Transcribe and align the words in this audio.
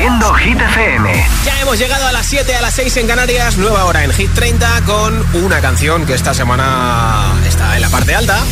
haciendo 0.00 0.32
Hit 0.32 0.58
FM. 0.58 1.12
Ya 1.44 1.60
hemos 1.60 1.78
llegado 1.78 2.06
a 2.06 2.12
las 2.12 2.24
7, 2.24 2.56
a 2.56 2.62
las 2.62 2.72
6 2.74 2.96
en 2.96 3.06
Canarias, 3.06 3.58
nueva 3.58 3.84
hora 3.84 4.02
en 4.02 4.10
Hit 4.10 4.32
30 4.32 4.80
con 4.86 5.26
una 5.44 5.60
canción 5.60 6.06
que 6.06 6.14
esta 6.14 6.32
semana 6.32 7.34
está 7.46 7.76
en 7.76 7.82
la 7.82 7.90
parte 7.90 8.14
alta. 8.14 8.42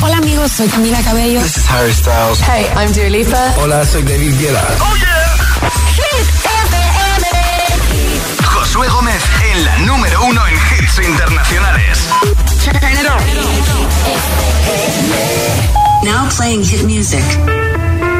Hola 0.00 0.16
amigos, 0.16 0.50
soy 0.52 0.68
Camila 0.68 1.02
Cabello. 1.02 1.42
This 1.42 1.58
is 1.58 1.68
Harry 1.68 1.92
Styles. 1.92 2.40
Hey, 2.40 2.66
I'm 2.74 2.90
Dua 2.94 3.10
Lipa. 3.10 3.52
Hola, 3.58 3.84
soy 3.84 4.02
David 4.04 4.34
Guetta. 4.40 4.66
Oh 4.80 4.96
yeah. 4.96 5.36
Hit 5.96 6.26
FM. 6.46 8.46
Josué 8.46 8.88
Gómez 8.88 9.22
en 9.52 9.64
la 9.66 9.76
número 9.80 10.24
uno 10.24 10.46
en 10.46 10.54
hits 10.54 10.98
internacionales. 10.98 12.08
Now 16.02 16.26
playing 16.30 16.64
hit 16.64 16.84
music. 16.84 17.22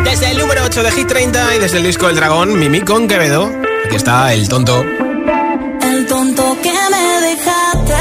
Desde 0.04 0.30
el 0.30 0.38
número 0.38 0.64
8 0.64 0.82
de 0.82 0.90
Hit 0.90 1.08
30 1.08 1.56
y 1.56 1.58
desde 1.58 1.78
el 1.78 1.84
disco 1.84 2.08
El 2.08 2.16
Dragón, 2.16 2.58
Mimi 2.58 2.80
con 2.80 3.08
Quevedo. 3.08 3.50
Aquí 3.86 3.96
está 3.96 4.32
el 4.32 4.48
tonto. 4.48 4.82
El 4.82 6.06
tonto 6.06 6.56
que 6.62 6.72
me 6.72 7.26
dejaste, 7.26 7.94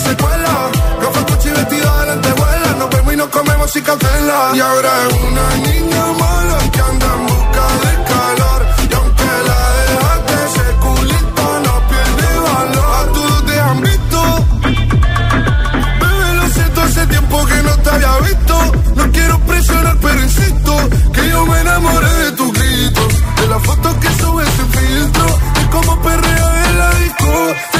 país 0.00 0.08
y 0.08 0.08
ella 0.08 0.08
se 0.08 0.16
cuela. 0.16 0.70
Ropa 1.00 1.20
Gucci 1.20 1.50
vestido 1.50 1.98
de 1.98 2.06
lentejuela. 2.06 2.74
Nos 2.78 2.90
vemos 2.90 3.12
y 3.12 3.16
nos 3.16 3.28
comemos 3.28 3.70
sin 3.70 3.82
cautela. 3.84 4.50
Y 4.54 4.60
ahora 4.60 4.90
es 5.08 5.14
una 5.14 5.56
niña 5.68 6.04
mala 6.18 6.58
que 6.72 6.80
anda 6.80 7.06
en 7.06 7.26
busca 7.26 7.64
de 7.84 7.92
calor. 8.10 8.66
Y 8.90 8.94
aunque 8.94 9.30
la 9.48 9.60
dejaste, 9.80 10.34
ese 10.46 10.66
culito 10.84 11.60
no 11.64 11.74
pierde 11.88 12.28
valor. 12.40 12.90
A 13.00 13.12
todos 13.12 13.46
te 13.46 13.60
han 13.60 13.80
visto. 13.82 14.46
Bebé, 16.00 16.34
lo 16.34 16.48
siento, 16.48 16.80
hace 16.82 17.06
tiempo 17.06 17.46
que 17.46 17.62
no 17.62 17.76
te 17.76 17.90
había 17.90 18.16
visto. 18.18 18.72
No 18.96 19.12
quiero 19.12 19.38
presionar, 19.40 19.96
pero 20.00 20.20
insisto 20.22 20.76
que 21.12 21.28
yo 21.28 21.46
me 21.46 21.60
enamoré 21.60 22.12
de 22.24 22.32
tus 22.32 22.52
gritos. 22.52 23.12
De 23.40 23.46
las 23.48 23.62
fotos 23.62 23.94
que 23.96 24.08
subes 24.20 24.48
sin 24.56 24.68
filtro. 24.68 25.26
De 25.54 25.70
cómo 25.70 26.02
perrea 26.02 26.68
en 26.68 26.78
la 26.78 26.90
disco. 26.94 27.79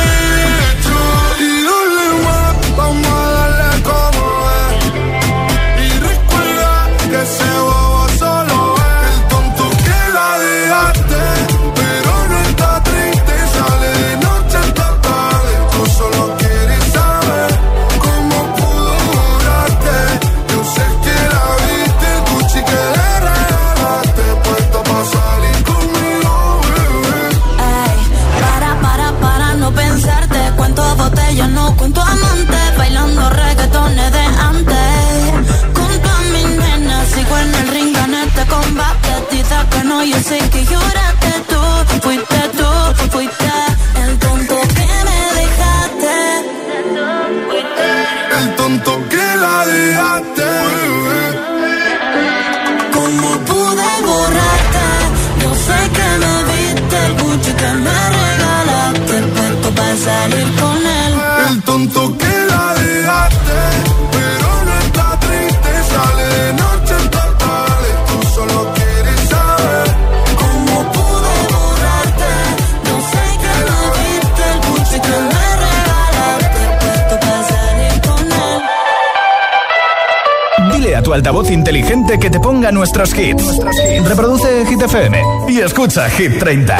Altavoz 81.21 81.51
inteligente 81.51 82.17
que 82.17 82.31
te 82.31 82.39
ponga 82.39 82.71
nuestros 82.71 83.13
hits. 83.15 83.59
Reproduce 84.07 84.65
Hit 84.65 84.81
FM 84.81 85.21
y 85.49 85.59
escucha 85.59 86.09
Hit 86.09 86.39
30. 86.39 86.77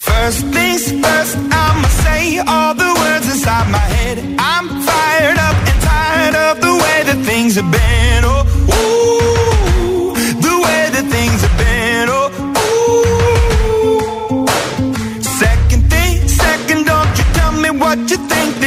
First 0.00 0.40
things 0.52 0.90
first, 0.90 1.36
I'ma 1.52 1.88
say 2.02 2.38
all 2.40 2.74
the 2.74 2.92
words 2.98 3.26
inside 3.32 3.70
my 3.70 3.78
head. 3.78 4.18
I'm 4.40 4.68
fired 4.82 5.38
up 5.38 5.56
and 5.70 5.80
tired 5.82 6.34
of 6.34 6.60
the 6.60 6.72
way 6.72 7.04
that 7.04 7.24
things 7.24 7.54
have 7.54 7.70
been. 7.70 8.01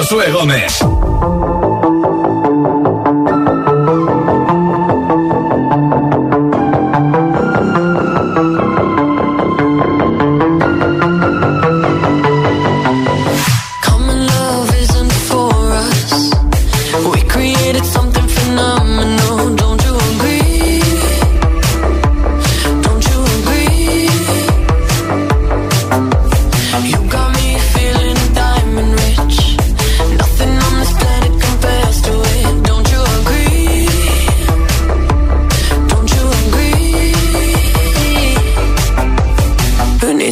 Josué 0.00 0.30
Gómez. 0.30 0.99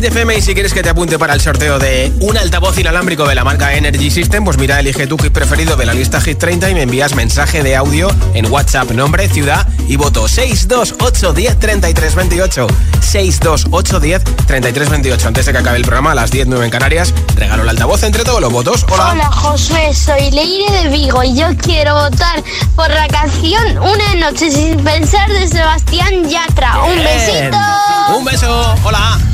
Hit 0.00 0.06
FM 0.06 0.34
y 0.34 0.40
si 0.40 0.54
quieres 0.54 0.72
que 0.72 0.82
te 0.82 0.88
apunte 0.88 1.18
para 1.18 1.34
el 1.34 1.42
sorteo 1.42 1.78
de 1.78 2.10
un 2.20 2.34
altavoz 2.38 2.78
inalámbrico 2.78 3.28
de 3.28 3.34
la 3.34 3.44
marca 3.44 3.74
Energy 3.74 4.10
System, 4.10 4.46
pues 4.46 4.56
mira, 4.56 4.80
elige 4.80 5.06
tu 5.06 5.18
hit 5.18 5.30
preferido 5.30 5.76
de 5.76 5.84
la 5.84 5.92
lista 5.92 6.22
Hit 6.22 6.38
30 6.38 6.70
y 6.70 6.74
me 6.74 6.82
envías 6.84 7.14
mensaje 7.14 7.62
de 7.62 7.76
audio 7.76 8.08
en 8.32 8.50
WhatsApp, 8.50 8.92
nombre, 8.92 9.28
ciudad 9.28 9.68
y 9.88 9.96
voto 9.96 10.26
628 10.26 11.34
10 11.34 11.58
33 11.58 12.14
28. 12.14 12.66
628 13.00 14.00
10 14.00 14.24
33 14.46 14.88
28. 14.88 15.28
Antes 15.28 15.44
de 15.44 15.52
que 15.52 15.58
acabe 15.58 15.76
el 15.76 15.82
programa 15.82 16.12
a 16.12 16.14
las 16.14 16.30
10 16.30 16.46
9 16.46 16.64
en 16.64 16.70
Canarias, 16.70 17.12
regalo 17.36 17.64
el 17.64 17.68
altavoz 17.68 18.02
entre 18.02 18.24
todos 18.24 18.40
los 18.40 18.50
votos. 18.50 18.86
Hola. 18.90 19.10
Hola 19.12 19.30
Josué, 19.30 19.92
soy 19.92 20.30
Leire 20.30 20.82
de 20.82 20.88
Vigo 20.88 21.22
y 21.22 21.34
yo 21.34 21.48
quiero 21.58 21.94
votar 21.94 22.42
por 22.74 22.88
la 22.88 23.06
canción 23.08 23.78
Una 23.78 24.30
noche 24.30 24.50
sin 24.50 24.82
pensar 24.82 25.28
de 25.30 25.46
Sebastián 25.46 26.26
Yatra. 26.26 26.84
Un 26.84 27.04
besito. 27.04 27.58
Un 28.16 28.24
beso. 28.24 28.74
Hola. 28.82 29.29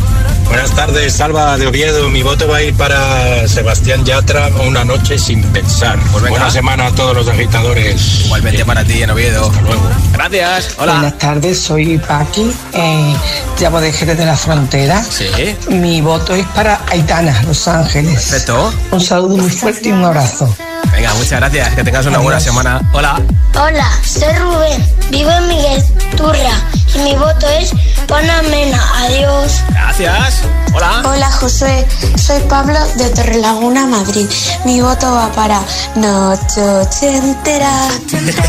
Buenas 0.48 0.70
tardes, 0.74 1.12
Salva 1.12 1.58
de 1.58 1.66
Oviedo. 1.66 2.08
Mi 2.08 2.22
voto 2.22 2.48
va 2.48 2.58
a 2.58 2.62
ir 2.62 2.74
para 2.74 3.46
Sebastián 3.48 4.04
Yatra, 4.04 4.48
una 4.66 4.84
noche 4.84 5.18
sin 5.18 5.42
pensar. 5.42 5.98
Pues 6.12 6.28
Buena 6.28 6.50
semana 6.50 6.86
a 6.86 6.94
todos 6.94 7.14
los 7.14 7.28
agitadores. 7.28 8.24
Igualmente 8.26 8.64
para 8.64 8.84
ti 8.84 9.02
en 9.02 9.10
Oviedo. 9.10 9.46
Hasta 9.46 9.60
luego. 9.62 9.82
Gracias. 10.12 10.76
Hola. 10.78 10.92
Buenas 10.94 11.18
tardes, 11.18 11.60
soy 11.60 11.98
Paqui, 11.98 12.52
eh, 12.72 13.16
llamo 13.60 13.80
de 13.80 13.92
Jerez 13.92 14.16
de 14.18 14.26
la 14.26 14.36
Frontera. 14.36 15.02
Sí. 15.02 15.26
Mi 15.68 16.00
voto 16.00 16.34
es 16.34 16.46
para 16.48 16.80
Aitana, 16.90 17.42
Los 17.42 17.66
Ángeles. 17.68 18.14
Perfecto. 18.14 18.72
Un 18.92 19.00
saludo 19.00 19.36
muy 19.36 19.50
fuerte 19.50 19.88
y 19.88 19.92
un 19.92 20.04
abrazo. 20.04 20.54
Venga, 20.92 21.12
muchas 21.14 21.40
gracias. 21.40 21.74
Que 21.74 21.84
tengas 21.84 22.06
una 22.06 22.18
buena 22.18 22.40
semana. 22.40 22.80
Hola. 22.92 23.20
Hola, 23.54 23.90
soy 24.04 24.32
Rubén, 24.34 24.86
vivo 25.10 25.30
en 25.30 25.48
Miguel 25.48 25.82
Turra 26.16 26.62
y 26.94 26.98
mi 26.98 27.14
voto 27.14 27.46
es 27.48 27.70
Panamena. 28.06 28.80
Adiós. 29.04 29.52
Gracias. 29.70 30.42
Hola. 30.74 31.02
Hola 31.06 31.30
Josué, 31.30 31.86
soy 32.16 32.40
Pablo 32.50 32.78
de 32.96 33.08
Torrelaguna, 33.10 33.86
Madrid. 33.86 34.26
Mi 34.66 34.80
voto 34.80 35.10
va 35.10 35.32
para 35.32 35.60
Noche 35.94 37.16
entera, 37.16 37.88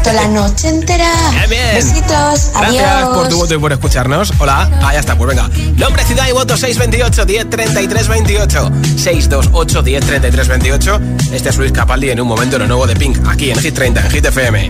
toda 0.03 0.13
la 0.13 0.27
noche 0.27 0.67
entera. 0.67 1.09
Bien, 1.31 1.49
bien. 1.49 1.75
Besitos, 1.75 2.51
Gracias 2.53 2.91
adiós. 2.91 3.15
por 3.15 3.27
tu 3.29 3.37
voto 3.37 3.53
y 3.55 3.57
por 3.57 3.71
escucharnos. 3.71 4.33
Hola. 4.39 4.69
Ah, 4.81 4.93
ya 4.93 4.99
está, 4.99 5.15
pues 5.15 5.29
venga. 5.29 5.49
Nombre, 5.77 6.03
ciudad 6.03 6.27
y 6.27 6.33
voto 6.33 6.57
628 6.57 7.25
10 7.25 7.49
33 7.49 8.07
28. 8.07 8.71
628 8.97 9.81
10 9.81 10.05
33 10.05 10.47
28. 10.47 11.01
Este 11.31 11.49
es 11.49 11.57
Luis 11.57 11.71
Capaldi 11.71 12.09
en 12.11 12.19
un 12.19 12.27
momento 12.27 12.59
lo 12.59 12.67
nuevo 12.67 12.85
de 12.87 12.95
Pink, 12.95 13.17
aquí 13.27 13.51
en 13.51 13.59
Hit 13.59 13.73
30, 13.73 14.01
en 14.01 14.11
Hit 14.11 14.25
FM. 14.25 14.69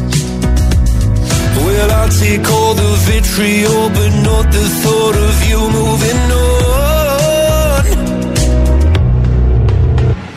Well, 1.81 1.93
I'll 1.93 2.09
take 2.09 2.47
all 2.47 2.75
the 2.75 2.93
vitriol, 3.09 3.89
but 3.89 4.11
not 4.21 4.45
the 4.51 4.65
thought 4.81 5.15
of 5.15 5.35
you 5.49 5.59
moving 5.79 6.21
on. 6.29 7.83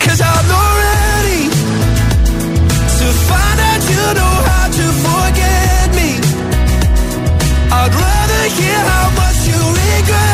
Cause 0.00 0.20
I'm 0.32 0.46
not 0.54 0.72
ready 0.88 1.42
to 2.98 3.06
find 3.28 3.58
out 3.68 3.82
you 3.92 4.04
know 4.18 4.36
how 4.48 4.66
to 4.78 4.86
forget 5.04 5.86
me. 5.98 6.10
I'd 7.78 7.94
rather 8.04 8.42
hear 8.56 8.80
how 8.92 9.06
much 9.20 9.38
you 9.50 9.60
regret 9.84 10.33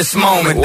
This 0.00 0.16
moment. 0.16 0.64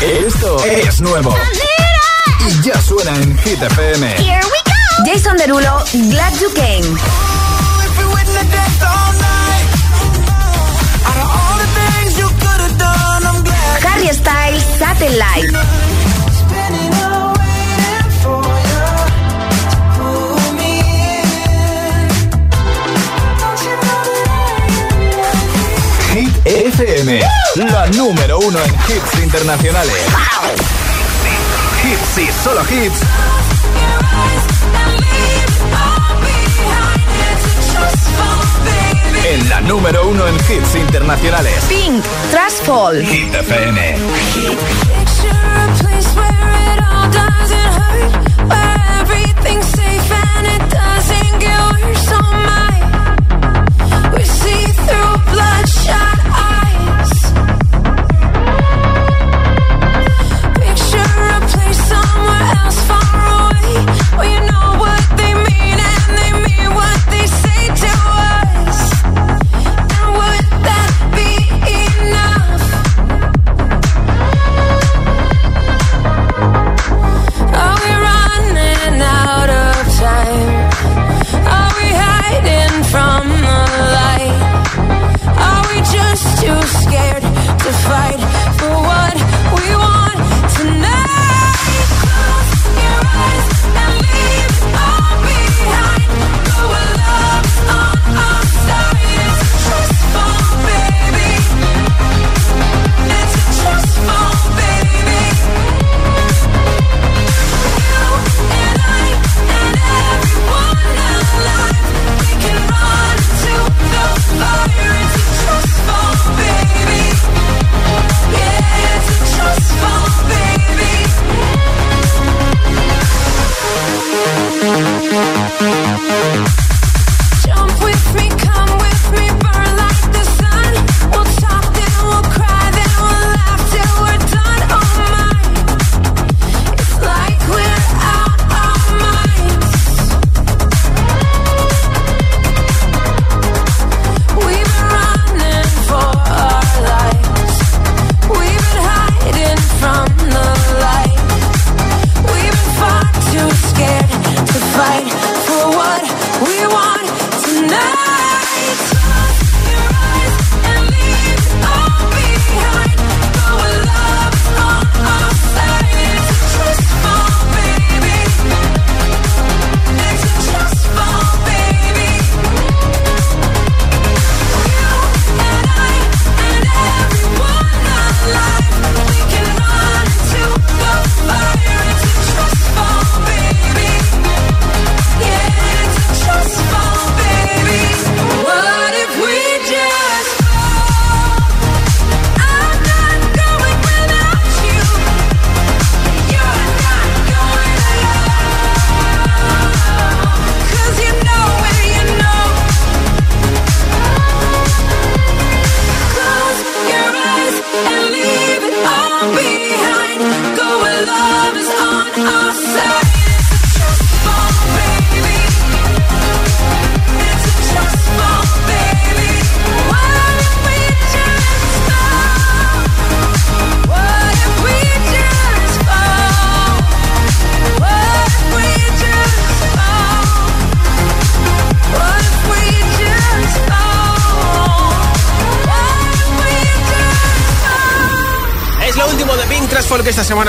Esto 0.00 0.64
es 0.64 1.00
nuevo. 1.00 1.34
Y 2.46 2.62
ya 2.62 2.80
suena 2.80 3.14
en 3.16 3.38
Hit 3.38 3.62
FM. 3.62 4.16
Jason 5.04 5.36
Derulo, 5.36 5.84
Glad 5.92 6.32
You 6.40 6.52
Came. 6.54 6.96
Harry 13.84 14.08
Styles, 14.12 14.64
Satellite. 14.78 15.87
FM, 26.80 27.20
la 27.56 27.88
número 27.88 28.38
uno 28.38 28.56
en 28.62 28.72
hits 28.72 29.20
internacionales. 29.20 29.96
Hits 31.82 32.18
y 32.18 32.32
solo 32.44 32.60
hits. 32.70 33.00
En 39.24 39.48
la 39.48 39.60
número 39.62 40.06
uno 40.08 40.28
en 40.28 40.36
hits 40.36 40.76
internacionales. 40.76 41.64
Pink, 41.68 42.04
Trash 42.30 42.62
Fall. 42.64 43.04
Hit 43.04 43.34
FM. 43.34 43.96
Picture 44.94 45.30
a 45.32 46.18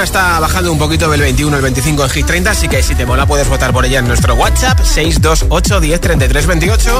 Está 0.03 0.39
bajando 0.39 0.71
un 0.71 0.77
poquito 0.77 1.09
del 1.09 1.21
21 1.21 1.55
al 1.55 1.61
25 1.61 2.03
en 2.03 2.09
Hit 2.09 2.25
30, 2.25 2.51
así 2.51 2.67
que 2.67 2.81
si 2.81 2.95
te 2.95 3.05
mola 3.05 3.25
puedes 3.25 3.47
votar 3.47 3.73
por 3.73 3.85
ella 3.85 3.99
en 3.99 4.07
nuestro 4.07 4.33
WhatsApp 4.35 4.79
628 4.81 5.79
10 5.79 6.01
33 6.01 6.47
28 6.47 6.99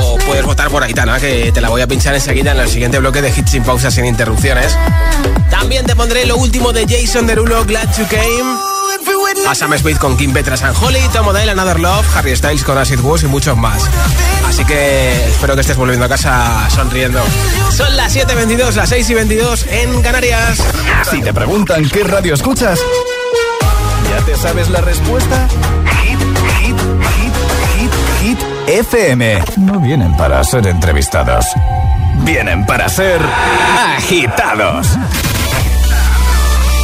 o 0.00 0.18
puedes 0.18 0.44
votar 0.44 0.70
por 0.70 0.82
Aitana, 0.82 1.18
que 1.20 1.52
te 1.52 1.60
la 1.60 1.68
voy 1.68 1.82
a 1.82 1.86
pinchar 1.86 2.14
enseguida 2.14 2.52
en 2.52 2.58
el 2.58 2.68
siguiente 2.68 2.98
bloque 2.98 3.20
de 3.22 3.30
Hits 3.30 3.50
sin 3.50 3.62
pausas 3.62 3.94
sin 3.94 4.06
interrupciones. 4.06 4.76
También 5.50 5.84
te 5.84 5.94
pondré 5.94 6.24
lo 6.26 6.36
último 6.36 6.72
de 6.72 6.86
Jason 6.86 7.26
Derulo, 7.26 7.64
Glad 7.64 7.88
You 7.96 8.06
Came. 8.08 8.71
A 9.48 9.54
Sam 9.54 9.76
Smith 9.76 9.98
con 9.98 10.16
Kim 10.16 10.32
Petras 10.32 10.62
and 10.62 10.76
Holly, 10.80 11.00
Tom 11.12 11.26
O'Dell, 11.26 11.48
Another 11.50 11.78
Love, 11.78 12.06
Harry 12.16 12.34
Styles 12.36 12.62
con 12.64 12.78
Acid 12.78 13.00
Wars 13.00 13.22
y 13.22 13.26
muchos 13.26 13.56
más. 13.56 13.82
Así 14.46 14.64
que 14.64 15.26
espero 15.26 15.54
que 15.54 15.60
estés 15.60 15.76
volviendo 15.76 16.06
a 16.06 16.08
casa 16.08 16.68
sonriendo. 16.70 17.22
Son 17.70 17.94
las 17.96 18.14
7.22, 18.14 18.74
las 18.74 18.88
6 18.88 19.10
y 19.10 19.14
22 19.14 19.66
en 19.66 20.02
Canarias. 20.02 20.58
Si 21.10 21.20
te 21.20 21.34
preguntan 21.34 21.88
qué 21.88 22.04
radio 22.04 22.34
escuchas, 22.34 22.78
¿ya 24.10 24.24
te 24.24 24.36
sabes 24.36 24.70
la 24.70 24.80
respuesta? 24.80 25.48
Hit, 26.02 26.18
hit, 26.60 26.76
hit, 27.16 27.34
hit, 27.76 28.38
hit, 28.38 28.38
FM. 28.68 29.44
No 29.58 29.80
vienen 29.80 30.16
para 30.16 30.42
ser 30.44 30.66
entrevistados, 30.66 31.46
vienen 32.24 32.64
para 32.64 32.88
ser 32.88 33.20
agitados. 33.96 34.86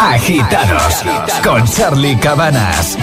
Agitados 0.00 1.04
con 1.44 1.62
Charlie 1.66 2.16
Cabanas. 2.18 2.96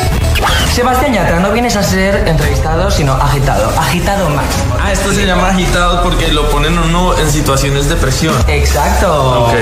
Sebastián 0.74 1.14
Yatra, 1.14 1.40
no 1.40 1.52
vienes 1.52 1.76
a 1.76 1.84
ser 1.84 2.28
entrevistado, 2.28 2.90
sino 2.90 3.14
agitado. 3.14 3.70
Agitado 3.80 4.28
máximo. 4.32 4.76
Ah, 4.82 4.92
esto 4.92 5.14
se 5.14 5.28
llama 5.28 5.50
agitado 5.50 6.02
porque 6.02 6.30
lo 6.30 6.50
ponen 6.50 6.76
uno 6.76 7.16
en 7.16 7.32
situaciones 7.32 7.88
de 7.88 7.98
presión. 7.98 8.36
Exacto. 8.48 9.46
Ok. 9.46 9.54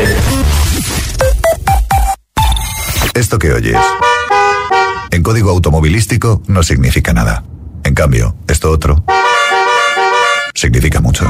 Esto 3.13 3.37
que 3.37 3.51
oyes, 3.51 3.81
en 5.11 5.21
código 5.21 5.49
automovilístico 5.49 6.41
no 6.47 6.63
significa 6.63 7.11
nada. 7.11 7.43
En 7.83 7.93
cambio, 7.93 8.33
esto 8.47 8.71
otro 8.71 9.03
significa 10.55 11.01
mucho. 11.01 11.27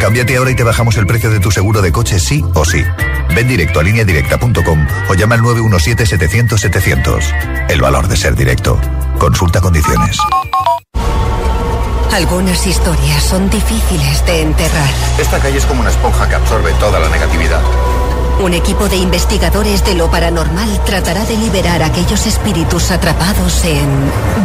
Cámbiate 0.00 0.36
ahora 0.36 0.52
y 0.52 0.54
te 0.54 0.62
bajamos 0.62 0.96
el 0.96 1.06
precio 1.06 1.28
de 1.30 1.40
tu 1.40 1.50
seguro 1.50 1.82
de 1.82 1.90
coche 1.90 2.20
sí 2.20 2.44
o 2.54 2.64
sí. 2.64 2.84
Ven 3.34 3.48
directo 3.48 3.80
a 3.80 3.82
lineadirecta.com 3.82 4.86
o 5.08 5.14
llama 5.14 5.34
al 5.34 5.40
917-700-700. 5.40 7.70
El 7.70 7.80
valor 7.80 8.06
de 8.06 8.16
ser 8.16 8.36
directo. 8.36 8.80
Consulta 9.18 9.60
condiciones. 9.60 10.18
Algunas 12.12 12.66
historias 12.66 13.22
son 13.22 13.48
difíciles 13.48 14.24
de 14.26 14.42
enterrar. 14.42 14.90
Esta 15.18 15.38
calle 15.38 15.56
es 15.56 15.64
como 15.64 15.80
una 15.80 15.90
esponja 15.90 16.28
que 16.28 16.34
absorbe 16.34 16.70
toda 16.78 17.00
la 17.00 17.08
negatividad. 17.08 17.62
Un 18.42 18.54
equipo 18.54 18.88
de 18.88 18.96
investigadores 18.96 19.84
de 19.84 19.94
lo 19.94 20.10
paranormal 20.10 20.84
tratará 20.84 21.24
de 21.24 21.36
liberar 21.36 21.80
a 21.80 21.86
aquellos 21.86 22.26
espíritus 22.26 22.90
atrapados 22.90 23.64
en 23.64 23.88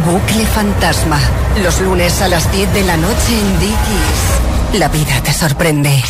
Bucle 0.06 0.46
Fantasma. 0.46 1.18
Los 1.64 1.80
lunes 1.80 2.22
a 2.22 2.28
las 2.28 2.50
10 2.52 2.72
de 2.74 2.84
la 2.84 2.96
noche 2.96 3.32
en 3.32 3.58
Dickies. 3.58 4.78
La 4.78 4.86
vida 4.86 5.20
te 5.24 5.32
sorprende. 5.32 6.00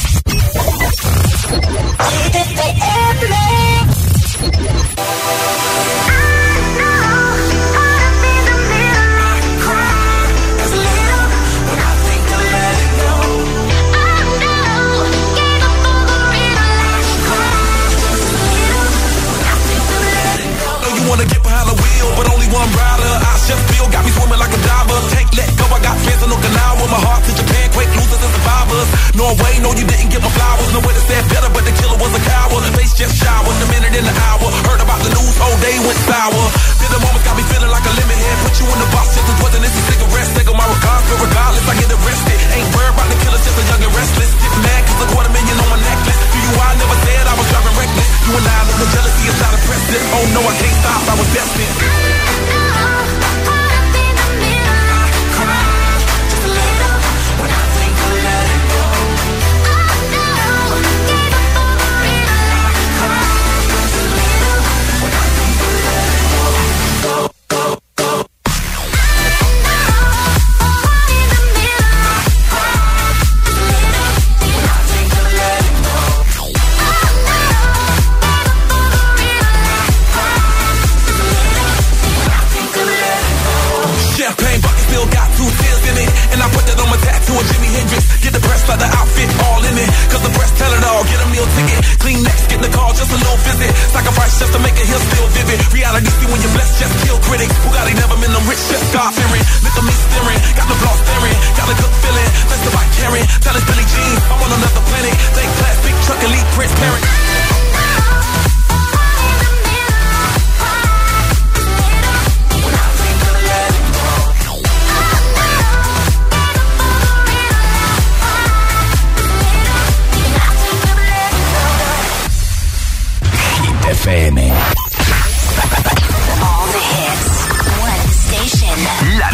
Norway, 29.59 29.75
no, 29.75 29.79
you 29.79 29.87
didn't 29.87 30.11
get 30.11 30.23
my 30.23 30.31
flowers. 30.31 30.71
No 30.73 30.81
way 30.81 30.95
to 30.95 31.03
stand 31.03 31.27
better, 31.31 31.51
but 31.51 31.65
the 31.67 31.75
killer 31.75 31.99
was 31.99 32.13
a 32.15 32.23
coward. 32.23 32.63
The 32.63 32.73
face 32.79 32.95
just 32.95 33.15
showered, 33.19 33.57
the 33.59 33.67
minute 33.75 33.95
in 33.99 34.05
the 34.07 34.15
hour. 34.31 34.47
Heard 34.71 34.83
about 34.83 35.03
the 35.03 35.11
news, 35.11 35.35
whole 35.39 35.59
day 35.59 35.75
went 35.83 35.99
sour. 36.07 36.45
Then 36.79 36.91
the 36.95 37.01
moment 37.03 37.23
got 37.27 37.35
me 37.35 37.43
feeling 37.51 37.71
like 37.71 37.83
a 37.83 37.93
lemon 37.99 38.19
head. 38.19 38.37
Put 38.47 38.55
you 38.61 38.67
in 38.71 38.79
the 38.79 38.89
box, 38.95 39.15
just 39.19 39.27
as 39.27 39.39
wasn't 39.43 39.63
this 39.67 39.75
a 39.75 39.83
cigarette. 39.91 40.31
Take 40.39 40.51
my 40.51 40.67
regards, 40.67 41.05
but 41.11 41.19
regardless, 41.27 41.67
I 41.67 41.75
get 41.75 41.91
arrested. 41.91 42.39
Ain't 42.55 42.71
worried 42.75 42.95
about 42.95 43.09
the 43.11 43.19
killer, 43.19 43.41
just 43.43 43.59
a 43.59 43.65
young 43.67 43.83
and 43.83 43.95
restless. 43.95 44.31
Get 44.39 44.53
mad, 44.63 44.81
cause 44.87 45.01
a 45.03 45.07
quarter 45.11 45.33
million 45.35 45.57
on 45.59 45.69
my 45.75 45.81
necklace. 45.83 46.19
Do 46.23 46.39
you, 46.39 46.53
I 46.55 46.71
never 46.79 46.97
said 47.03 47.23
I 47.27 47.35
was 47.35 47.47
driving 47.51 47.77
reckless. 47.79 48.09
You 48.29 48.33
and 48.39 48.47
I, 48.47 48.59
look, 48.79 48.91
jealousy 48.95 49.25
is 49.27 49.39
not 49.43 49.55
precedent. 49.67 50.05
Oh 50.15 50.25
no, 50.39 50.41
I 50.47 50.55
can't 50.55 50.77
stop, 50.79 51.03
I 51.03 51.15
was 51.19 51.29
destined. 51.35 51.75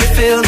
feel 0.00 0.47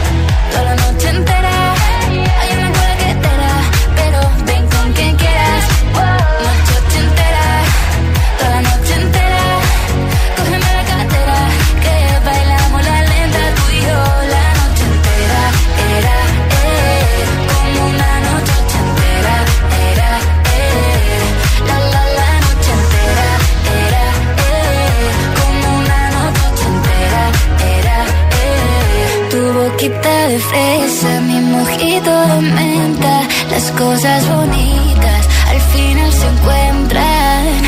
Las 33.51 33.71
cosas 33.73 34.27
bonitas 34.27 35.27
al 35.47 35.61
final 35.61 36.11
se 36.11 36.27
encuentran. 36.27 37.63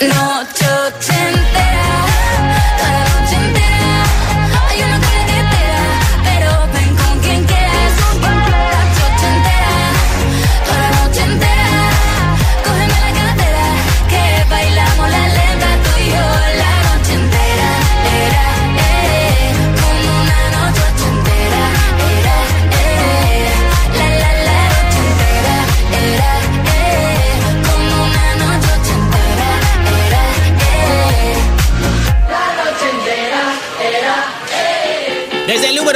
Noche 0.00 0.57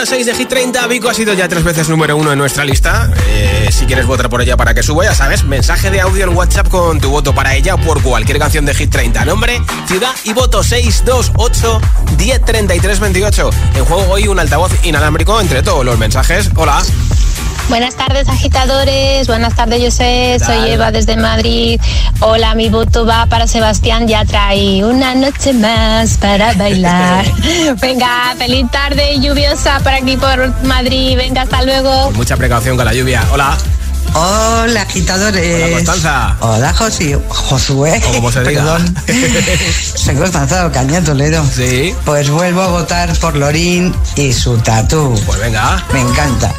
número 0.02 0.16
6 0.16 0.26
de 0.26 0.34
Hit 0.34 0.48
30, 0.48 0.86
Vico 0.88 1.08
ha 1.08 1.14
sido 1.14 1.32
ya 1.32 1.46
tres 1.46 1.62
veces 1.62 1.88
número 1.88 2.16
uno 2.16 2.32
en 2.32 2.38
nuestra 2.38 2.64
lista. 2.64 3.08
Eh, 3.28 3.68
si 3.70 3.86
quieres 3.86 4.04
votar 4.04 4.28
por 4.28 4.42
ella 4.42 4.56
para 4.56 4.74
que 4.74 4.82
suba, 4.82 5.04
ya 5.04 5.14
sabes, 5.14 5.44
mensaje 5.44 5.92
de 5.92 6.00
audio 6.00 6.24
en 6.24 6.36
WhatsApp 6.36 6.68
con 6.68 7.00
tu 7.00 7.08
voto 7.08 7.32
para 7.32 7.54
ella 7.54 7.76
o 7.76 7.78
por 7.78 8.02
cualquier 8.02 8.40
canción 8.40 8.64
de 8.64 8.74
Hit 8.74 8.90
30. 8.90 9.24
Nombre, 9.24 9.62
ciudad 9.86 10.10
y 10.24 10.32
voto 10.32 10.64
628 10.64 11.80
1033 12.18 12.98
28. 12.98 13.50
En 13.76 13.84
juego 13.84 14.02
hoy 14.10 14.26
un 14.26 14.40
altavoz 14.40 14.72
inalámbrico 14.82 15.40
entre 15.40 15.62
todos 15.62 15.84
los 15.84 15.96
mensajes. 15.98 16.50
Hola. 16.56 16.82
Buenas 17.68 17.94
tardes, 17.96 18.28
agitadores. 18.28 19.26
Buenas 19.26 19.54
tardes, 19.54 19.82
José. 19.82 20.38
Soy? 20.44 20.70
Eva 20.70 20.90
desde 20.90 21.16
Madrid. 21.16 21.80
Hola, 22.20 22.54
mi 22.54 22.68
voto 22.68 23.06
va 23.06 23.26
para 23.26 23.46
Sebastián 23.46 24.06
Yatra 24.06 24.54
y 24.54 24.82
una 24.82 25.14
noche 25.14 25.52
más 25.52 26.18
para 26.18 26.52
bailar. 26.54 27.24
Venga, 27.80 28.34
feliz 28.36 28.70
tarde 28.70 29.18
lluviosa 29.20 29.78
por 29.80 29.92
aquí 29.92 30.16
por 30.16 30.62
Madrid. 30.64 31.16
Venga, 31.16 31.42
hasta 31.42 31.62
luego. 31.62 32.04
Con 32.06 32.16
mucha 32.16 32.36
precaución 32.36 32.76
con 32.76 32.84
la 32.84 32.92
lluvia. 32.92 33.24
Hola. 33.32 33.56
Hola, 34.14 34.82
agitadores. 34.82 35.64
Hola, 35.64 35.74
Constanza. 35.74 36.36
Hola, 36.40 36.74
Josi. 36.74 37.14
Josué. 37.28 38.00
O 38.08 38.12
como 38.12 38.30
se 38.30 38.42
diga. 38.42 38.62
Perdón. 38.62 38.94
Soy 39.94 40.14
Constanza 40.16 40.70
Caña 40.70 41.00
Toledo. 41.00 41.42
Sí. 41.50 41.94
Pues 42.04 42.28
vuelvo 42.28 42.60
a 42.60 42.68
votar 42.68 43.16
por 43.18 43.36
Lorín 43.36 43.94
y 44.16 44.32
su 44.32 44.58
tatú. 44.58 45.18
Pues 45.24 45.38
venga. 45.40 45.82
Me 45.92 46.00
encanta. 46.00 46.52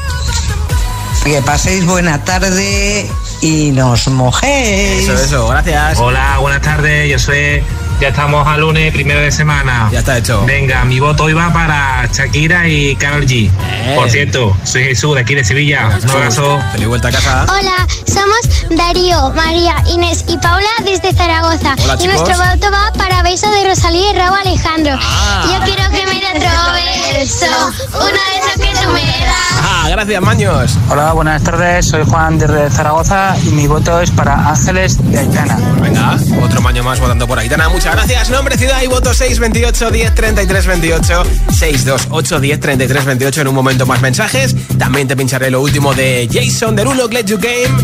Que 1.24 1.42
paséis 1.42 1.86
buena 1.86 2.24
tarde 2.26 3.10
y 3.42 3.72
nos 3.72 4.08
mojéis. 4.10 5.08
Eso, 5.08 5.14
eso, 5.14 5.48
gracias. 5.48 5.98
Hola, 5.98 6.38
buenas 6.40 6.62
tardes, 6.62 7.10
yo 7.10 7.18
soy 7.18 7.64
ya 8.00 8.10
estamos 8.10 8.48
a 8.48 8.58
lunes, 8.58 8.94
primero 8.94 9.20
de 9.20 9.32
semana. 9.32 9.90
Ya 9.92 10.00
está 10.00 10.18
hecho. 10.18 10.46
Venga, 10.46 10.84
mi 10.86 11.00
voto 11.00 11.24
hoy 11.24 11.34
va 11.34 11.52
para 11.52 12.08
Shakira 12.12 12.68
y 12.68 12.96
Carol 12.96 13.26
G. 13.26 13.50
Eh. 13.50 13.94
Por 13.96 14.10
cierto, 14.10 14.56
soy 14.64 14.84
Jesús 14.84 15.16
de 15.16 15.22
aquí 15.22 15.36
de 15.36 15.44
Sevilla. 15.44 15.98
Un 16.02 16.10
abrazo. 16.10 16.60
Feliz 16.72 16.88
vuelta 16.88 17.08
a 17.10 17.12
casa. 17.12 17.46
Hola, 17.50 17.88
somos 18.06 18.78
Darío, 18.78 19.32
María, 19.36 19.76
Inés 19.88 20.26
y 20.28 20.38
Paula 20.38 20.70
desde 20.84 21.14
Zaragoza. 21.14 21.76
Hola, 21.84 21.98
y 22.00 22.08
nuestro 22.08 22.36
voto 22.36 22.72
va 22.72 22.92
para 22.98 23.24
beso 23.24 23.50
de 23.52 23.68
Rosalía 23.68 24.12
y 24.12 24.16
Raúl 24.16 24.38
Alejandro. 24.46 24.98
Ah. 25.00 25.44
Yo 25.46 25.66
quiero 25.66 25.84
que 25.92 26.06
me 26.08 26.20
dé 26.20 26.28
otro 26.38 27.20
beso, 27.20 27.46
uno 27.94 28.06
de 28.06 28.38
esos 28.40 28.54
que 28.56 28.86
tú 28.86 28.92
me 28.92 29.02
das. 29.02 29.44
Ah, 29.86 29.90
gracias, 29.90 30.22
Maños. 30.22 30.78
Hola, 30.90 31.12
buenas 31.12 31.44
tardes. 31.44 31.88
Soy 31.88 32.06
Juan 32.06 32.40
desde 32.40 32.70
Zaragoza 32.70 33.36
y 33.44 33.50
mi 33.50 33.68
voto 33.68 34.00
es 34.00 34.12
para 34.12 34.50
Ángeles 34.50 34.98
de 35.12 35.20
Aitana. 35.20 35.58
Venga, 35.82 36.18
otro 36.42 36.62
maño 36.62 36.84
más 36.84 37.02
votando 37.02 37.28
por 37.28 37.38
Aitana. 37.38 37.68
Muchas 37.68 37.83
gracias. 37.92 38.30
Nombre, 38.30 38.58
ciudad 38.58 38.82
y 38.82 38.88
voto 38.88 39.14
628 39.14 39.92
10 39.92 40.16
33 40.16 40.66
28 40.68 41.24
628 41.52 42.40
10 42.40 42.60
33 42.60 43.06
28. 43.06 43.42
En 43.42 43.48
un 43.48 43.56
momento 43.56 43.86
más 43.86 44.02
mensajes. 44.02 44.56
También 44.78 45.08
te 45.08 45.16
pincharé 45.16 45.52
lo 45.52 45.62
último 45.62 45.94
de 45.94 46.30
Jason 46.32 46.76
Derulo, 46.76 47.08
Glad 47.08 47.26
You 47.26 47.38
Game, 47.38 47.76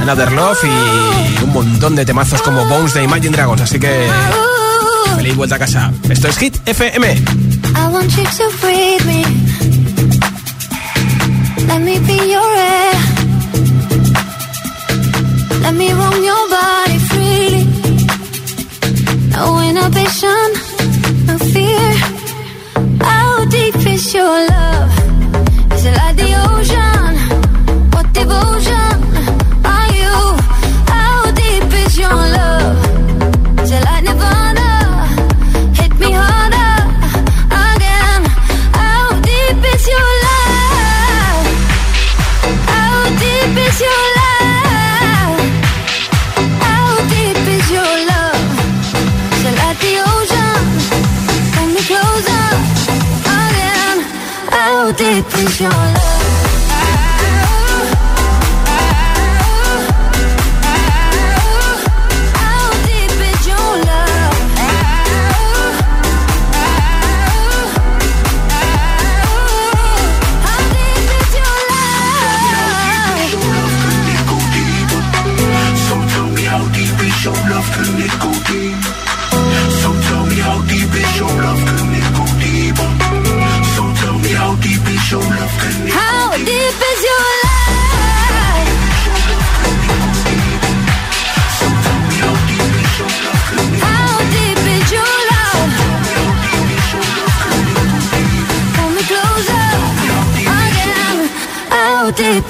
Another 0.00 0.30
Love 0.32 0.58
y 0.64 1.42
un 1.42 1.52
montón 1.52 1.96
de 1.96 2.04
temazos 2.04 2.42
como 2.42 2.64
Bones 2.66 2.94
de 2.94 3.02
Imagine 3.02 3.36
Dragons. 3.36 3.62
Así 3.62 3.78
que 3.78 4.08
feliz 5.16 5.36
vuelta 5.36 5.56
a 5.56 5.58
casa. 5.58 5.92
Esto 6.08 6.28
es 6.28 6.38
Hit 6.38 6.56
FM. 6.66 7.22
Let 11.66 11.80
me 11.80 11.98
be 12.00 12.16
your 12.16 12.56
air. 12.56 12.94
Let 15.62 15.72
me 15.72 15.92
roam 15.92 16.22
your 16.22 16.48
body. 16.50 17.03
No 19.44 19.58
inhibition, 19.60 20.73
your 55.60 55.70
love? 55.70 56.03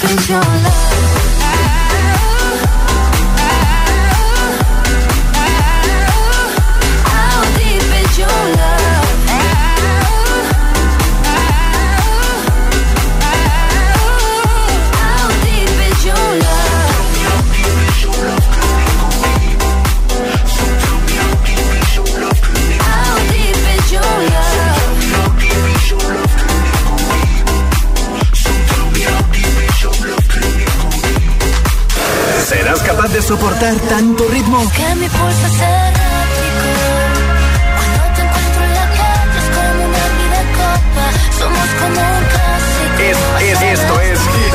How 0.04 0.10
deep 0.10 0.18
is 0.18 0.28
your 0.28 0.40
love? 0.40 0.83
¿Serás 32.44 32.80
capaz 32.82 33.08
de 33.08 33.22
soportar 33.22 33.74
tanto 33.88 34.26
ritmo? 34.28 34.58
Que 34.76 34.94
mi 34.96 35.08
pulso 35.08 35.46
es 35.46 35.60
errático. 35.60 36.70
Cuando 37.76 38.14
te 38.14 38.22
encuentro 38.22 38.64
en 38.64 38.74
la 38.74 38.86
calle 38.98 39.38
es 39.38 39.48
como 39.56 39.84
una 39.88 40.04
vida 40.18 40.40
copa. 40.58 41.06
Somos 41.38 41.68
como 41.80 42.00
un 42.00 42.24
clásico. 42.34 43.00
Es, 43.00 43.18
es- 43.50 43.62
esto 43.80 44.00
es 44.00 44.18
Hit 44.20 44.54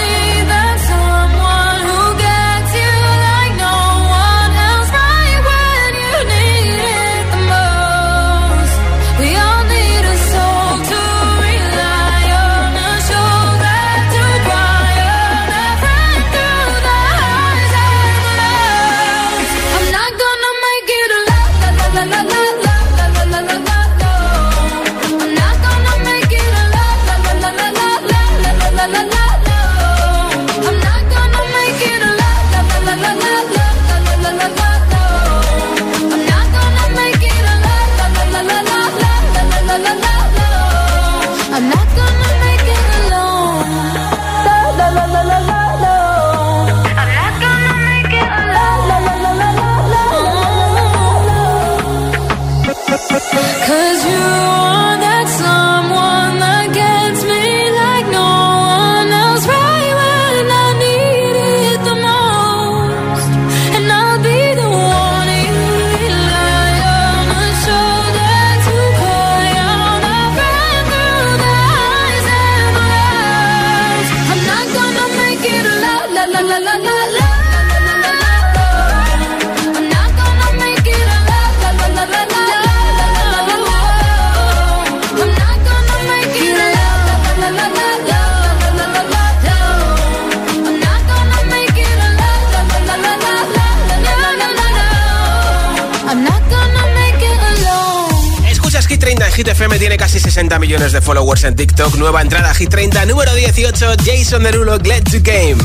followers 101.41 101.43
en 101.43 101.55
TikTok. 101.55 101.95
Nueva 101.95 102.21
entrada 102.21 102.53
Hit 102.53 102.69
30, 102.69 103.05
número 103.05 103.33
18, 103.33 103.95
Jason 104.03 104.43
Derulo, 104.43 104.77
Glad 104.79 105.03
to 105.09 105.19
Game. 105.19 105.57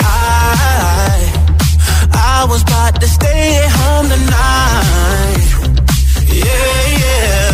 I, 0.00 1.32
I 2.12 2.46
was 2.48 2.62
about 2.62 3.00
to 3.00 3.06
stay 3.06 3.62
home 3.68 4.08
tonight. 4.08 5.46
Yeah, 6.28 6.98
yeah. 7.02 7.52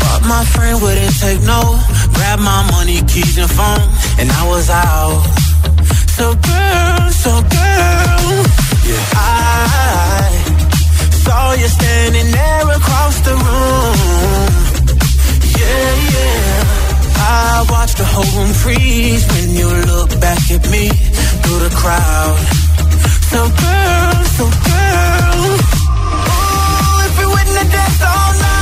But 0.00 0.26
my 0.26 0.44
friend 0.44 0.80
wouldn't 0.80 1.20
take 1.20 1.42
no. 1.42 1.78
Grab 2.14 2.38
my 2.40 2.62
money, 2.70 3.02
keys, 3.06 3.38
and 3.38 3.50
phone. 3.50 3.88
And 4.18 4.30
I 4.30 4.48
was 4.48 4.70
out. 4.70 5.22
So, 6.16 6.34
girl, 6.34 7.10
so, 7.10 7.32
girl. 7.56 8.44
Yeah. 8.84 9.04
I 9.14 10.30
saw 11.24 11.52
you 11.54 11.68
standing 11.68 12.30
there 12.30 12.76
across 12.76 13.20
the 13.20 13.34
room. 13.34 14.71
I 17.24 17.64
watched 17.70 17.98
the 17.98 18.04
whole 18.04 18.30
room 18.36 18.52
freeze 18.52 19.24
when 19.32 19.50
you 19.60 19.68
look 19.92 20.10
back 20.20 20.42
at 20.50 20.62
me 20.70 20.88
through 21.42 21.60
the 21.66 21.72
crowd. 21.74 22.38
So 23.32 23.40
girl, 23.64 24.24
so 24.36 24.44
girl. 24.68 25.38
Ooh, 25.48 27.06
if 27.06 27.12
we 27.18 27.26
wouldn't 27.26 27.56
have 27.60 27.70
danced 27.70 28.02
all 28.02 28.32
night. 28.40 28.61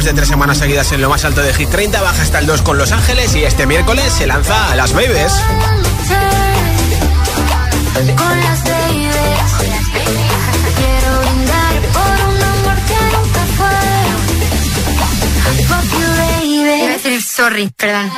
De 0.00 0.14
tres 0.14 0.28
semanas 0.28 0.56
seguidas 0.56 0.90
en 0.92 1.02
lo 1.02 1.10
más 1.10 1.22
alto 1.26 1.42
de 1.42 1.52
Hit 1.52 1.68
30, 1.68 2.00
baja 2.00 2.22
hasta 2.22 2.38
el 2.38 2.46
2 2.46 2.62
con 2.62 2.78
Los 2.78 2.92
Ángeles 2.92 3.34
y 3.34 3.44
este 3.44 3.66
miércoles 3.66 4.10
se 4.10 4.26
lanza 4.26 4.72
a 4.72 4.74
Las 4.74 4.94
Babies. 4.94 5.34
Sorry, 17.20 17.70
perdón. 17.76 18.10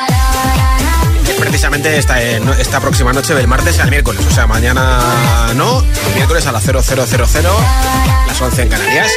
Precisamente 1.41 1.99
esta, 1.99 2.23
eh, 2.23 2.41
esta 2.61 2.81
próxima 2.81 3.13
noche 3.13 3.35
del 3.35 3.49
martes 3.49 3.81
al 3.81 3.91
miércoles, 3.91 4.25
o 4.25 4.31
sea, 4.31 4.47
mañana 4.47 5.53
no, 5.57 5.85
miércoles 6.15 6.47
a 6.47 6.53
las 6.53 6.63
0000, 6.63 6.87
las 8.29 8.41
11 8.41 8.63
en 8.63 8.69
Canarias. 8.69 9.11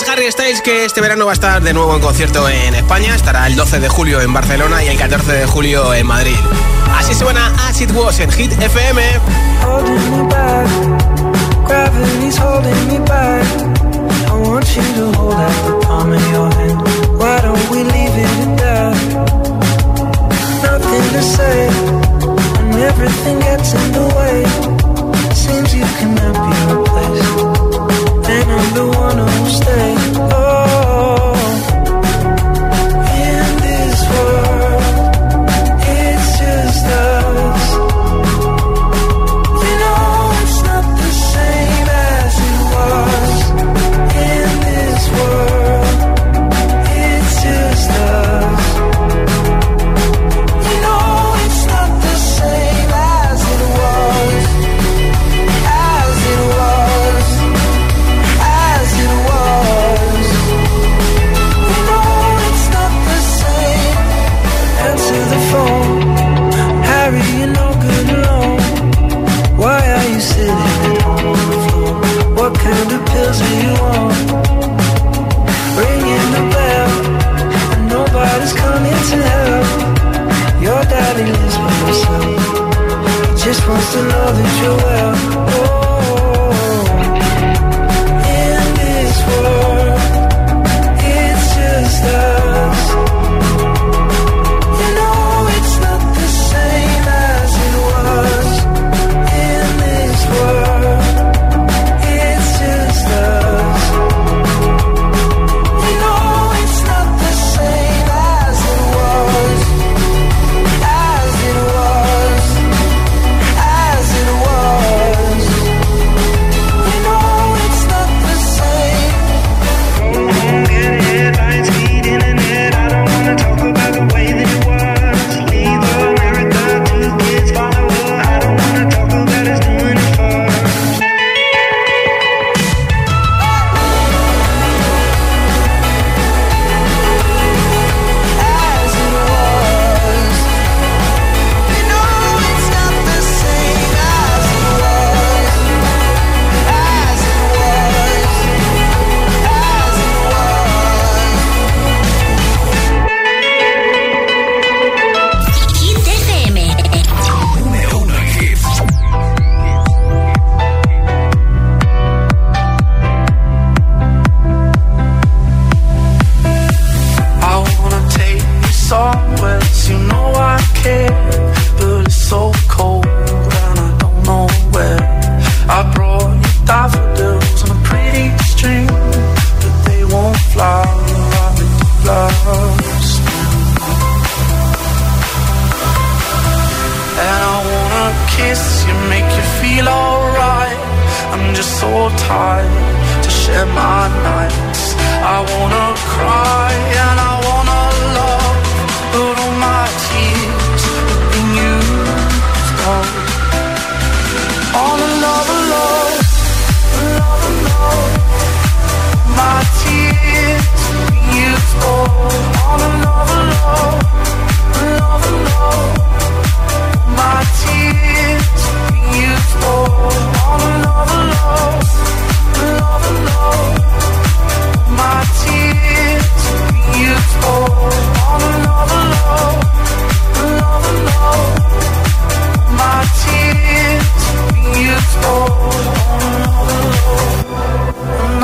Es 0.00 0.08
Harry 0.08 0.30
Styles 0.30 0.62
que 0.62 0.84
este 0.84 1.00
verano 1.00 1.26
va 1.26 1.32
a 1.32 1.34
estar 1.34 1.60
de 1.60 1.72
nuevo 1.72 1.92
en 1.96 2.00
concierto 2.00 2.48
en 2.48 2.72
España. 2.76 3.16
Estará 3.16 3.48
el 3.48 3.56
12 3.56 3.80
de 3.80 3.88
julio 3.88 4.20
en 4.20 4.32
Barcelona 4.32 4.84
y 4.84 4.86
el 4.86 4.96
14 4.96 5.32
de 5.32 5.46
julio 5.46 5.92
en 5.92 6.06
Madrid. 6.06 6.36
Así 6.96 7.14
suena 7.14 7.52
As 7.66 7.80
It 7.80 7.90
Was 7.90 8.20
en 8.20 8.30
Hit 8.30 8.52
FM. 8.52 9.02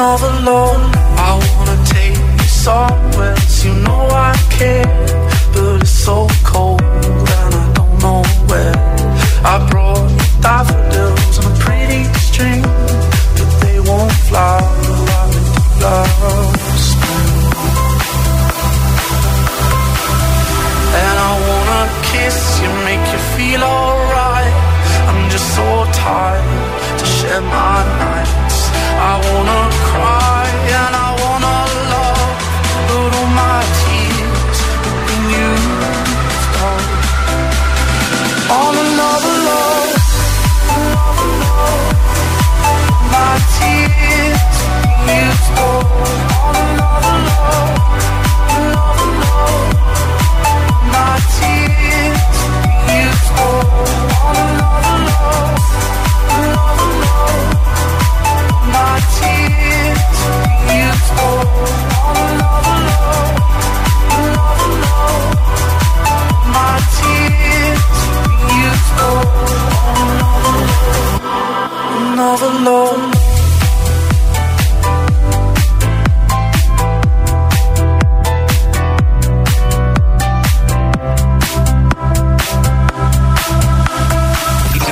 all 0.05 0.22
alone. 0.36 0.84
I 1.28 1.30
wanna 1.48 1.78
take 1.96 2.18
you 2.40 2.48
somewhere. 2.66 3.36
You 3.64 3.72
know 3.86 4.02
I 4.28 4.32
care, 4.59 4.86
but 5.55 5.80
it's 5.80 5.96
so 6.09 6.16
cold 6.52 6.82
and 7.40 7.52
I 7.64 7.66
don't 7.78 7.94
know 8.05 8.22
where. 8.48 8.76
I 9.52 9.55
brought 9.70 10.11
you 10.18 10.26
daffodils 10.44 11.34
and 11.38 11.46
a 11.52 11.55
pretty 11.64 12.02
string, 12.28 12.62
but 13.36 13.50
they 13.62 13.78
won't 13.88 14.14
flower 14.28 14.68
in 15.38 15.44
the 15.82 15.96
frost. 16.16 16.98
And 21.02 21.16
I 21.28 21.32
wanna 21.48 21.82
kiss 22.12 22.38
you, 22.61 22.70
make 22.88 23.05
you 23.12 23.20
feel 23.36 23.62
alright. 23.76 24.55
I'm 25.09 25.22
just 25.34 25.48
so 25.57 25.66
tired 26.05 26.98
to 26.98 27.05
share 27.16 27.40
my. 27.40 28.03
I 29.15 29.21
wanna 29.33 29.71
cry. 29.71 30.24
an 72.15 72.21
overload. 72.21 73.15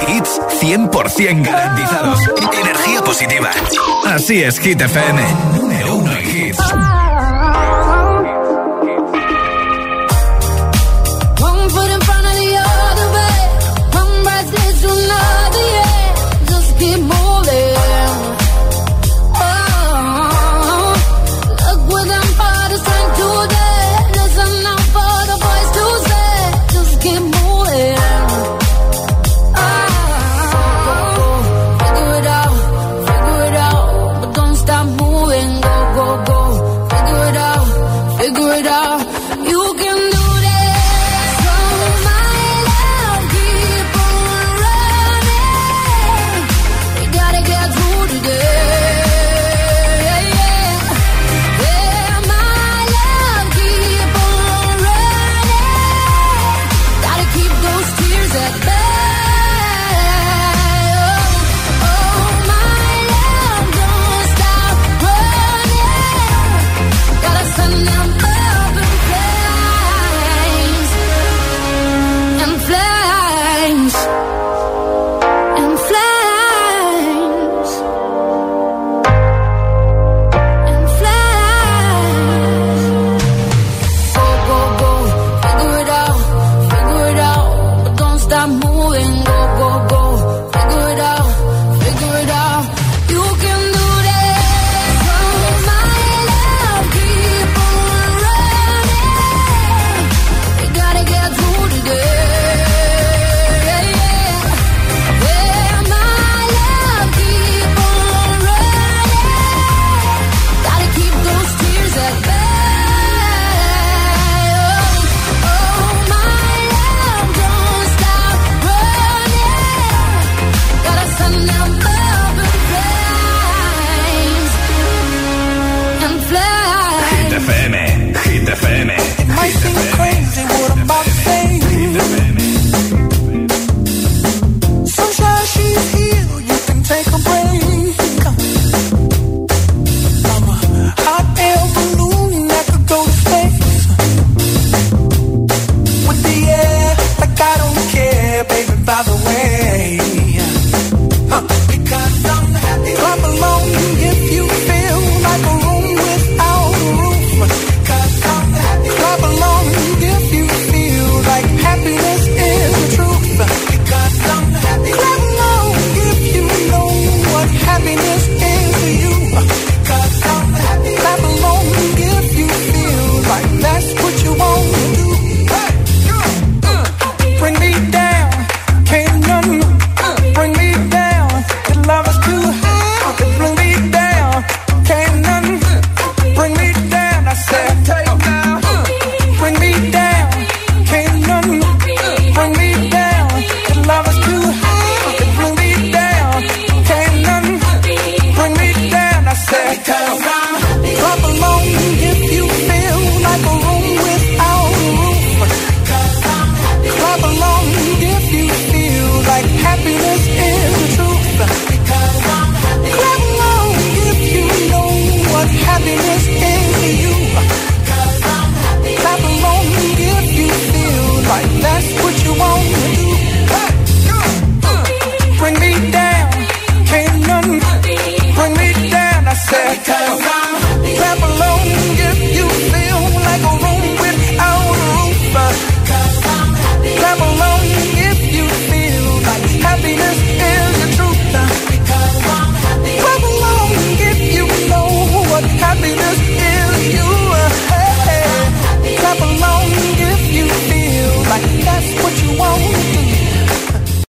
Hits 0.08 0.40
100% 0.60 1.42
garantizados. 1.46 2.20
Energía 2.60 3.02
positiva. 3.02 3.50
Así 4.06 4.42
es, 4.42 4.58
Hit 4.58 4.80
FM. 4.80 5.22
Número 5.54 5.94
uno 5.96 6.12
en 6.12 6.36
hits. 6.36 7.01